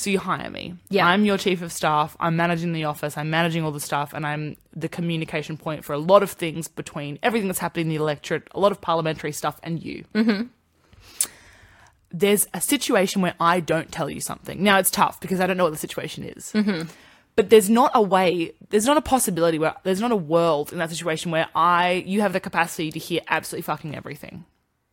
[0.00, 0.76] So you hire me.
[0.88, 1.06] Yeah.
[1.06, 2.16] I'm your chief of staff.
[2.18, 3.18] I'm managing the office.
[3.18, 6.68] I'm managing all the stuff, and I'm the communication point for a lot of things
[6.68, 10.06] between everything that's happening in the electorate, a lot of parliamentary stuff, and you.
[10.14, 10.46] Mm-hmm.
[12.10, 14.62] There's a situation where I don't tell you something.
[14.62, 16.50] Now it's tough because I don't know what the situation is.
[16.54, 16.88] Mm-hmm.
[17.36, 20.78] But there's not a way, there's not a possibility where, there's not a world in
[20.78, 24.46] that situation where I, you have the capacity to hear absolutely fucking everything.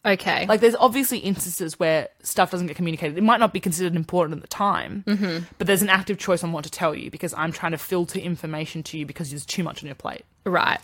[0.08, 0.46] Okay.
[0.48, 3.17] Like, there's obviously instances where stuff doesn't get communicated.
[3.17, 5.46] It might not be considered important at the time, mm-hmm.
[5.58, 8.20] but there's an active choice on what to tell you because I'm trying to filter
[8.20, 10.24] information to you because there's too much on your plate.
[10.46, 10.80] right.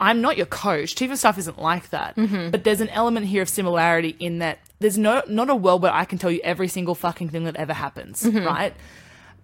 [0.00, 0.94] I'm not your coach.
[0.94, 2.14] Chief of staff isn't like that.
[2.16, 2.50] Mm-hmm.
[2.50, 5.92] But there's an element here of similarity in that there's no not a world where
[5.92, 8.46] I can tell you every single fucking thing that ever happens, mm-hmm.
[8.46, 8.74] right?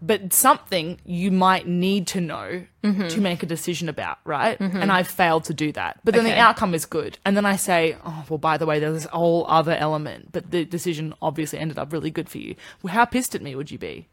[0.07, 3.09] But something you might need to know mm-hmm.
[3.09, 4.59] to make a decision about, right?
[4.59, 4.77] Mm-hmm.
[4.77, 6.01] And I've failed to do that.
[6.05, 7.19] But then the outcome is good.
[7.25, 10.51] And then I say, oh, well, by the way, there's this whole other element, but
[10.51, 12.55] the decision obviously ended up really good for you.
[12.83, 14.09] Well, how pissed at me would you be?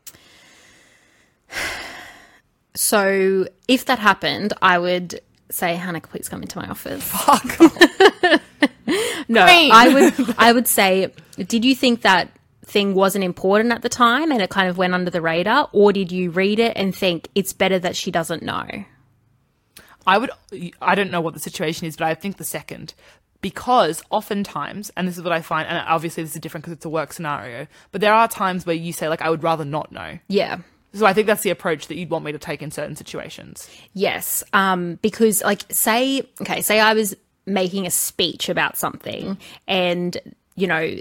[2.73, 7.03] So if that happened, I would say, Hannah, please come into my office.
[7.03, 8.39] Fuck.
[9.27, 9.45] No.
[9.45, 10.35] I would.
[10.37, 12.29] I would say, did you think that
[12.71, 15.91] thing wasn't important at the time and it kind of went under the radar, or
[15.91, 18.67] did you read it and think it's better that she doesn't know?
[20.07, 20.31] I would,
[20.81, 22.93] I don't know what the situation is, but I think the second.
[23.41, 26.85] Because oftentimes, and this is what I find, and obviously this is different because it's
[26.85, 29.91] a work scenario, but there are times where you say, like, I would rather not
[29.91, 30.19] know.
[30.27, 30.59] Yeah.
[30.93, 33.69] So I think that's the approach that you'd want me to take in certain situations.
[33.93, 40.17] Yes, um, because like say okay, say I was making a speech about something, and
[40.55, 40.97] you know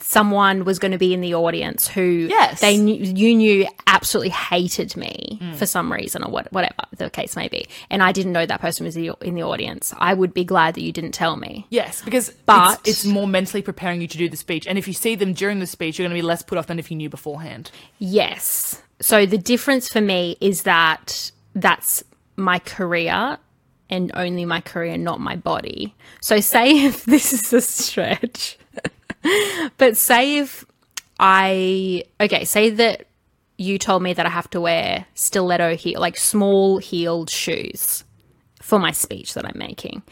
[0.00, 2.60] someone was going to be in the audience who Yes.
[2.60, 5.54] they knew, you knew absolutely hated me mm.
[5.54, 8.60] for some reason or what, whatever the case may be, and I didn't know that
[8.60, 9.94] person was in the audience.
[9.98, 11.66] I would be glad that you didn't tell me.
[11.70, 14.66] Yes, because But- it's, it's more mentally preparing you to do the speech.
[14.66, 16.66] And if you see them during the speech, you're going to be less put off
[16.66, 17.70] than if you knew beforehand.
[17.98, 18.82] Yes.
[19.00, 22.02] So the difference for me is that that's
[22.36, 23.38] my career
[23.90, 25.94] and only my career, not my body.
[26.20, 28.58] So say if this is a stretch,
[29.78, 30.64] but say if
[31.18, 33.06] I, okay, say that
[33.56, 38.04] you told me that I have to wear stiletto heel, like small heeled shoes
[38.60, 40.02] for my speech that I'm making.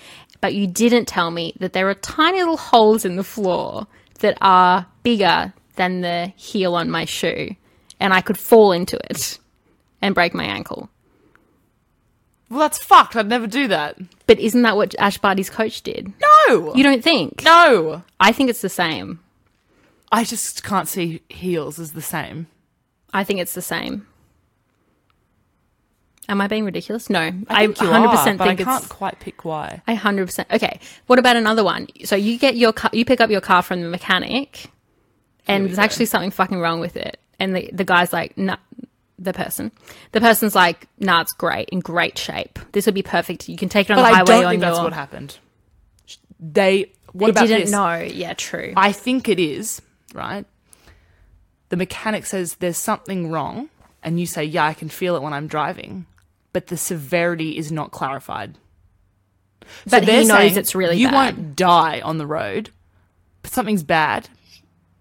[0.41, 3.87] But you didn't tell me that there are tiny little holes in the floor
[4.21, 7.57] that are bigger than the heel on my shoe,
[7.99, 9.39] and I could fall into it
[10.01, 10.91] and break my ankle.
[12.51, 13.17] Well, that's fucked.
[13.17, 13.97] I'd never do that.
[14.27, 16.13] But isn't that what Ash Barty's coach did?
[16.21, 16.32] No.
[16.75, 17.43] You don't think?
[17.45, 18.03] no.
[18.21, 19.21] I think it's the same.
[20.11, 22.47] I just can't see heels as the same.
[23.13, 24.07] I think it's the same.
[26.29, 27.11] Am I being ridiculous?
[27.11, 29.83] No, I think you 100% are, think but I can't quite pick why.
[29.87, 30.49] I hundred percent.
[30.53, 31.89] Okay, what about another one?
[32.05, 34.71] So you get your car, you pick up your car from the mechanic,
[35.49, 35.83] and there's go.
[35.83, 38.57] actually something fucking wrong with it, and the the guy's like, nah,
[39.19, 39.73] the person,
[40.13, 42.59] the person's like, nah, it's great, in great shape.
[42.71, 43.49] This would be perfect.
[43.49, 44.85] You can take it on But the I highway don't on think that's your.
[44.85, 45.39] what happened.
[46.43, 47.71] They what They about didn't this?
[47.71, 47.95] know.
[47.99, 48.73] Yeah, true.
[48.77, 49.81] I think it is,
[50.13, 50.45] right?
[51.69, 53.71] The mechanic says there's something wrong,
[54.03, 56.07] and you say, Yeah, I can feel it when I'm driving,
[56.53, 58.59] but the severity is not clarified.
[59.89, 61.37] But he they're knows it's really You bad.
[61.37, 62.71] won't die on the road,
[63.43, 64.29] but something's bad.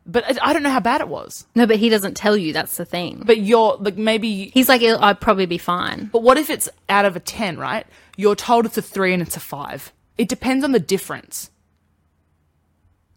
[0.05, 1.45] But I- don't know how bad it was.
[1.55, 2.53] no, but he doesn't tell you.
[2.53, 3.23] That's the thing.
[3.25, 4.51] But you're like maybe.
[4.53, 6.09] He's like, I'd probably be fine.
[6.11, 7.85] But what if it's out of a 10, right?
[8.17, 9.91] You're told it's a 3 and it's a 5.
[10.17, 11.49] It depends on the difference.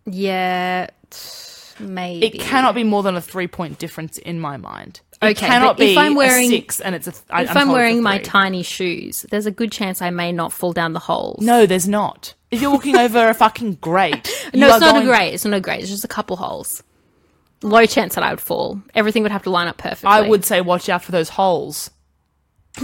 [0.07, 0.88] Yeah,
[1.80, 2.26] maybe.
[2.26, 5.00] It cannot be more than a three point difference in my mind.
[5.22, 7.14] It Okay, cannot but if I'm wearing- six and it's a.
[7.30, 10.52] I, If I'm, a wearing my tiny shoes, there's a good chance I may not
[10.52, 11.42] fall down the holes.
[11.42, 12.35] no, there's not.
[12.50, 15.35] If you're walking over a fucking grate, no, it's not going- a grate.
[15.35, 15.80] It's not a grate.
[15.80, 16.83] It's just a couple holes.
[17.62, 18.83] Low chance that I would fall.
[18.94, 20.09] Everything would have to line up perfectly.
[20.11, 21.90] I would say watch out for those holes,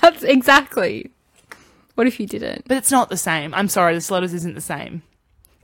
[0.00, 1.10] That's exactly.
[1.96, 2.68] What if you didn't?
[2.68, 3.52] but it's not the same.
[3.52, 5.02] I'm sorry, the Slotters isn't the same.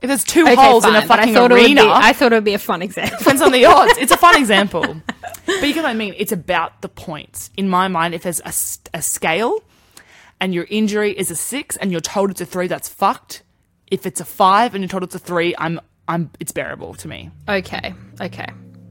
[0.01, 1.87] If there's two Okay, holes in a I fucking would arena, be.
[1.89, 3.17] I thought it would be a fun example.
[3.19, 3.97] depends on the odds.
[3.97, 4.97] It's a fun example,
[5.45, 6.13] but you get what I mean.
[6.17, 7.49] It's about the points.
[7.55, 8.51] In my mind, if there's a,
[8.97, 9.63] a scale
[10.41, 13.43] and your injury is a six and you're told it's a three, that's fucked.
[13.89, 17.07] If it's a five and you're told it's a three, I'm I'm it's bearable to
[17.07, 17.29] me.
[17.47, 17.93] Okay.
[18.19, 18.47] Okay.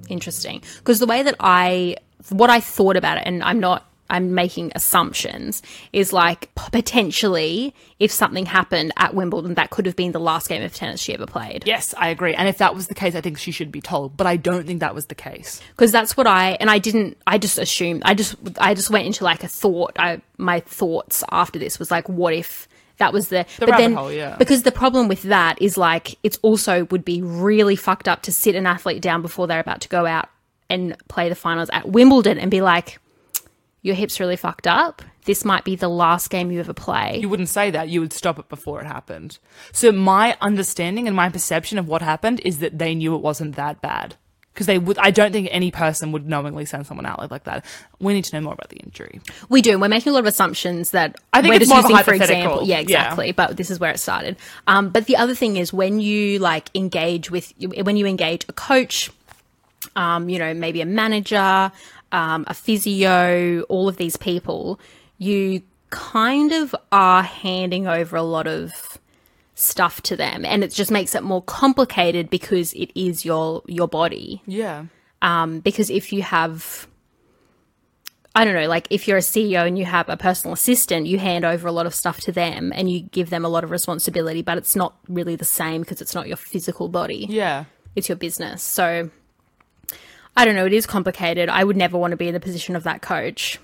[0.09, 0.62] Interesting.
[0.78, 1.96] Because the way that I,
[2.31, 8.12] what I thought about it, and I'm not, I'm making assumptions, is like potentially if
[8.12, 11.25] something happened at Wimbledon, that could have been the last game of tennis she ever
[11.25, 11.64] played.
[11.66, 12.35] Yes, I agree.
[12.35, 14.16] And if that was the case, I think she should be told.
[14.16, 15.62] But I don't think that was the case.
[15.70, 19.07] Because that's what I, and I didn't, I just assumed, I just, I just went
[19.07, 19.96] into like a thought.
[19.98, 23.94] I, my thoughts after this was like, what if that was the, The but then,
[23.94, 24.37] hole, yeah.
[24.37, 28.33] Because the problem with that is like, it's also would be really fucked up to
[28.33, 30.29] sit an athlete down before they're about to go out
[30.68, 32.98] and play the finals at Wimbledon and be like,
[33.82, 35.02] your hip's really fucked up.
[35.24, 37.18] This might be the last game you ever play.
[37.20, 37.88] You wouldn't say that.
[37.88, 39.38] You would stop it before it happened.
[39.72, 43.56] So my understanding and my perception of what happened is that they knew it wasn't
[43.56, 44.16] that bad.
[44.52, 47.64] Because they would, I don't think any person would knowingly send someone out like that.
[48.00, 49.20] We need to know more about the injury.
[49.48, 49.78] We do.
[49.78, 52.12] We're making a lot of assumptions that I think we're it's just more using for
[52.12, 52.40] hypothetical.
[52.42, 52.66] example.
[52.68, 52.82] Yeah, Yeah.
[52.82, 53.32] exactly.
[53.32, 54.36] But this is where it started.
[54.66, 58.52] Um, but the other thing is when you like engage with when you engage a
[58.52, 59.10] coach,
[59.96, 61.72] um, you know, maybe a manager,
[62.12, 64.79] um, a physio, all of these people,
[65.18, 68.98] you kind of are handing over a lot of
[69.55, 73.88] stuff to them, and it just makes it more complicated because it is your your
[73.88, 74.85] body Yeah.
[75.20, 76.87] um, because if you have
[78.35, 81.18] i don't know like if you're a ceo and you have a personal assistant you
[81.18, 83.70] hand over a lot of stuff to them and you give them a lot of
[83.70, 87.64] responsibility but it's not really the same because it's not your physical body Yeah.
[87.94, 89.11] it's your business so
[90.36, 92.74] i don't know it is complicated i would never want to be in the position
[92.76, 93.58] of that coach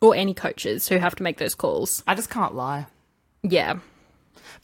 [0.00, 2.86] or any coaches who have to make those calls I just can't lie.
[3.42, 3.78] yeah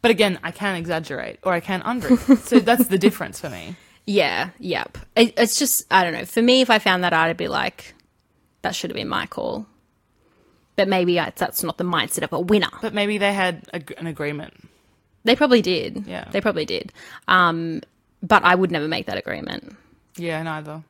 [0.03, 2.17] But again, I can exaggerate or I can under.
[2.37, 3.77] so that's the difference for me.
[4.05, 7.29] yeah yep it, it's just i don't know for me if i found that out
[7.31, 7.95] i'd be like
[8.63, 9.67] that should have been my call
[10.77, 13.83] but maybe I, that's not the mindset of a winner But maybe they had a,
[13.99, 14.55] an agreement.
[15.25, 16.05] They probably did.
[16.07, 16.27] Yeah.
[16.33, 16.93] They probably did.
[17.29, 17.83] Um,
[18.23, 19.77] but I would never make that agreement.
[20.17, 20.83] Yeah, neither.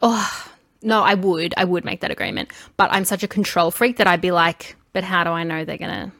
[0.00, 0.48] Oh,
[0.82, 1.54] no, I would.
[1.56, 2.50] I would make that agreement.
[2.76, 5.64] But I'm such a control freak that I'd be like, but how do I know
[5.64, 6.12] they're going to.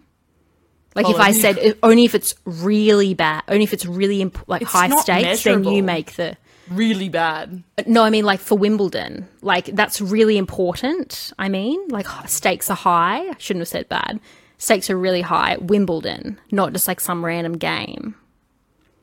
[0.95, 4.21] Like oh, if I said if- only if it's really bad, only if it's really
[4.21, 6.37] imp- like It's high stakes, then you make the.
[6.71, 7.63] Really bad.
[7.79, 11.33] Uh, no, I mean like for Wimbledon, like that's really important.
[11.39, 13.21] I mean, like stakes are high.
[13.29, 14.21] I shouldn't have said bad.
[14.59, 18.17] Stakes are really high Wimbledon, not just like some random game.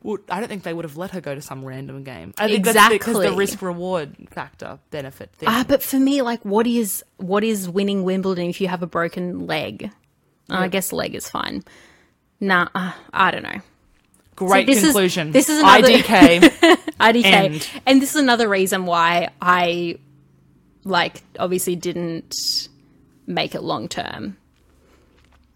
[0.06, 2.36] Well, I don't think they would have let her go to some random game.
[2.38, 5.50] I think that's because the risk reward factor benefit thing.
[5.50, 8.88] Ah, but for me, like, what is what is winning Wimbledon if you have a
[8.88, 9.90] broken leg?
[10.48, 11.64] Uh, I guess leg is fine.
[12.40, 13.60] Nah, uh, I don't know.
[14.36, 15.32] Great this is- conclusion.
[15.32, 16.40] this is another- IDK.
[17.00, 17.68] IDK, End.
[17.88, 19.98] and this is another reason why I
[20.84, 22.70] like obviously didn't
[23.26, 24.38] make it long term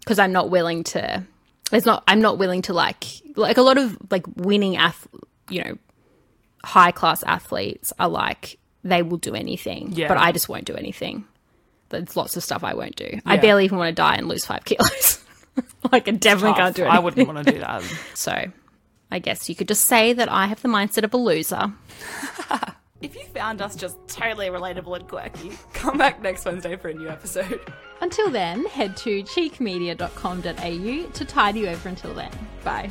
[0.00, 1.24] because I'm not willing to.
[1.70, 2.02] It's not.
[2.08, 3.04] I'm not willing to like
[3.40, 5.06] like a lot of like winning ath.
[5.48, 5.78] You know,
[6.64, 10.08] high class athletes are like they will do anything, Yeah.
[10.08, 11.24] but I just won't do anything.
[11.88, 13.18] There's lots of stuff I won't do.
[13.26, 15.18] I barely even want to die and lose five kilos.
[15.90, 16.88] like I definitely can't do it.
[16.88, 17.82] I wouldn't want to do that.
[18.14, 18.32] So
[19.10, 21.72] I guess you could just say that I have the mindset of a loser.
[23.02, 26.92] If you found us just totally relatable and quirky, come back next Wednesday for a
[26.94, 27.58] new episode.
[28.02, 32.30] Until then, head to cheekmedia.com.au to tide you over until then.
[32.62, 32.90] Bye.